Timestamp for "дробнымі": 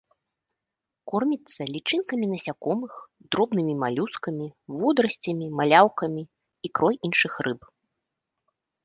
3.35-3.73